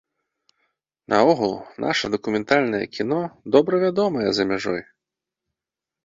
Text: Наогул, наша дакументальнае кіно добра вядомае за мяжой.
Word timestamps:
Наогул, 1.13 1.51
наша 1.83 2.09
дакументальнае 2.15 2.79
кіно 2.99 3.19
добра 3.57 3.75
вядомае 3.83 4.25
за 4.39 4.43
мяжой. 4.53 4.81